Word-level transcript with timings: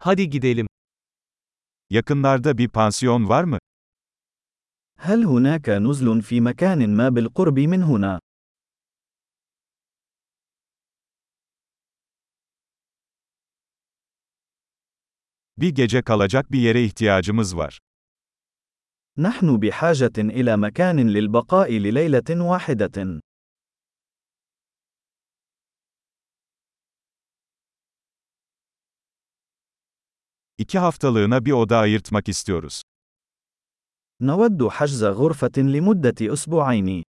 Hadi 0.00 0.30
gidelim. 0.30 0.66
Yakınlarda 1.90 2.58
bir 2.58 2.68
pansiyon 2.68 3.28
var 3.28 3.44
mı? 3.44 3.58
هل 4.98 5.24
هناك 5.24 5.68
نزل 5.68 6.22
في 6.22 6.40
مكان 6.40 6.96
ما 6.96 7.08
بالقرب 7.16 7.58
من 7.58 7.82
هنا؟ 7.82 8.20
Bir 15.56 15.74
gece 15.74 16.02
kalacak 16.02 16.52
bir 16.52 16.60
yere 16.60 16.84
ihtiyacımız 16.84 17.56
var. 17.56 17.78
نحن 19.18 19.58
بحاجة 19.60 20.16
إلى 20.18 20.56
مكان 20.56 21.10
للبقاء 21.10 21.70
لليلة 21.72 22.42
واحدة. 22.50 23.20
İki 30.57 30.79
haftalığına 30.79 31.45
bir 31.45 31.51
oda 31.51 31.77
ayırtmak 31.77 32.29
istiyoruz. 32.29 32.81
نود 34.21 34.61
حجز 34.69 35.03
غرفة 35.03 35.57
لمدة 35.57 36.33
أسبوعين. 36.33 37.03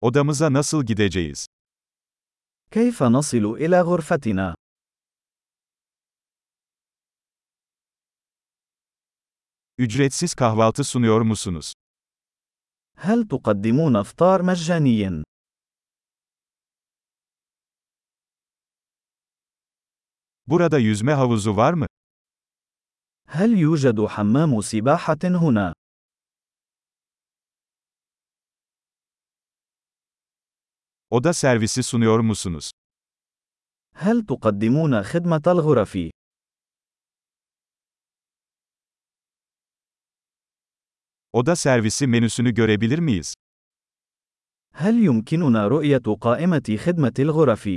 Odamıza 0.00 0.52
nasıl 0.52 0.84
gideceğiz? 0.86 1.46
كيف 2.70 3.02
نصل 3.02 3.56
إلى 3.56 3.80
غرفتنا؟ 3.80 4.54
Ücretsiz 9.78 10.34
kahvaltı 10.34 10.84
sunuyor 10.84 11.20
musunuz? 11.20 11.72
هل 12.96 13.28
تقدمون 13.28 13.96
إفطار 13.96 14.42
مجاني؟ 14.42 15.24
Burada 20.48 20.78
yüzme 20.78 21.12
havuzu 21.12 21.56
var 21.56 21.72
mı? 21.72 21.86
هل 23.26 23.58
يوجد 23.58 24.06
حمام 24.06 24.60
سباحة 24.60 25.18
هنا؟ 25.24 25.74
Oda 31.10 31.32
servisi 31.32 31.82
sunuyor 31.82 32.20
musunuz? 32.20 32.70
هل 33.94 34.26
تقدمون 34.26 35.02
خدمة 35.02 35.42
الغرف؟ 35.46 35.98
Oda 41.32 41.56
servisi 41.56 42.06
menüsünü 42.06 42.54
görebilir 42.54 42.98
miyiz? 42.98 43.34
هل 44.72 44.94
يمكننا 45.04 45.68
رؤية 45.68 46.16
قائمة 46.20 46.76
خدمة 46.84 47.14
الغرف؟ 47.18 47.68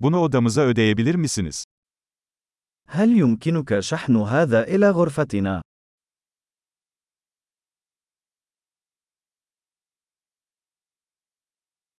Bunu 0.00 0.18
odamıza 0.20 0.60
ödeyebilir 0.62 1.14
misiniz? 1.14 1.64
هل 2.88 3.08
يمكنك 3.22 3.80
شحن 3.80 4.16
هذا 4.16 4.62
إلى 4.62 4.90
غرفتنا؟ 4.90 5.62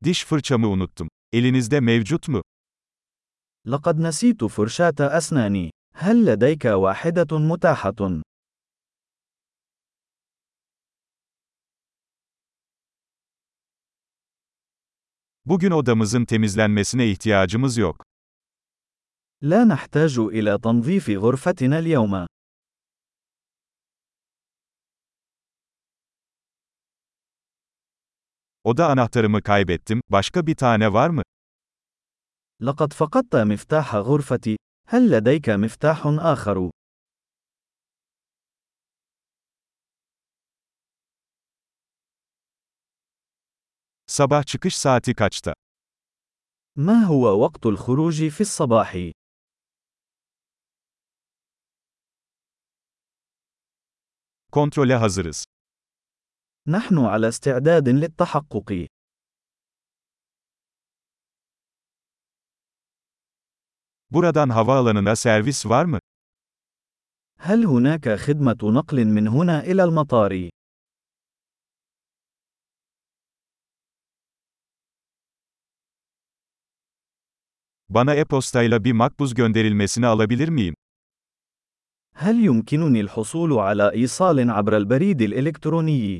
Diş 0.03 0.25
fırçamı 0.25 0.67
unuttum. 0.67 1.09
Elinizde 1.33 1.79
mevcut 1.79 2.27
mu? 2.27 2.41
لقد 3.67 3.99
نسيت 3.99 4.43
فرشاة 4.43 4.99
أسناني. 4.99 5.69
هل 5.95 6.25
لديك 6.25 6.65
واحدة 6.65 7.37
متاحة؟ 7.39 8.21
Bugün 15.47 15.71
odamızın 15.71 16.25
temizlenmesine 16.25 17.07
ihtiyacımız 17.07 17.77
yok. 17.77 18.03
لا 19.43 19.65
نحتاج 19.65 20.19
إلى 20.19 20.57
تنظيف 20.57 21.09
غرفتنا 21.09 21.79
اليوم. 21.79 22.27
Oda 28.63 28.87
anahtarımı 28.89 29.41
kaybettim. 29.41 30.01
Başka 30.09 30.47
bir 30.47 30.55
tane 30.55 30.93
var 30.93 31.09
mı? 31.09 31.21
لقد 32.61 32.93
فقدت 32.93 33.35
مفتاح 33.35 33.95
غرفتي. 33.95 34.55
هل 34.87 35.11
لديك 35.11 35.49
مفتاح 35.49 36.07
آخر؟ 36.19 36.69
Sabah 44.18 44.46
çıkış 44.46 44.76
saati 44.76 45.14
kaçta? 45.14 45.54
ما 46.76 47.04
هو 47.04 47.24
وقت 47.44 47.66
الخروج 47.66 48.28
في 48.28 48.40
الصباح؟ 48.40 49.12
Kontrole 54.52 54.94
hazırız. 54.94 55.44
نحن 56.66 56.98
على 56.98 57.28
استعداد 57.28 57.88
للتحقق. 57.88 58.86
Buradan 64.10 64.48
havaalanına 64.48 65.16
servis 65.16 65.66
var 65.66 65.84
mı? 65.84 65.98
هل 67.38 67.64
هناك 67.64 68.08
خدمة 68.08 68.58
نقل 68.62 69.04
من 69.04 69.28
هنا 69.28 69.60
إلى 69.60 69.84
المطار؟ 69.84 70.57
Bana 77.89 78.15
e-postayla 78.15 78.83
bir 78.83 78.91
makbuz 78.91 79.33
gönderilmesini 79.33 80.07
alabilir 80.07 80.49
miyim? 80.49 80.75
هل 82.15 82.35
يمكنني 82.45 83.01
الحصول 83.01 83.53
على 83.53 83.91
إيصال 83.93 84.49
عبر 84.51 84.77
البريد 84.77 85.21
الإلكتروني؟ 85.21 86.19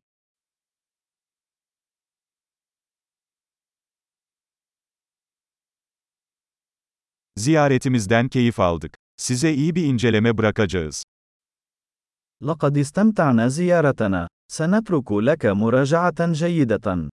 Ziyaretimizden 7.37 8.27
keyif 8.27 8.59
aldık. 8.59 8.97
Size 9.17 9.53
iyi 9.53 9.75
bir 9.75 9.85
inceleme 9.85 10.37
bırakacağız. 10.37 11.03
لقد 12.41 12.77
استمتعنا 12.77 13.47
زيارتنا. 13.47 14.27
سنترك 14.47 15.11
لك 15.11 15.45
مراجعة 15.45 16.31
جيدة. 16.33 17.09